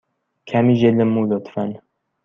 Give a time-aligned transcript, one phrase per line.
[0.49, 1.63] کمی ژل مو، لطفا.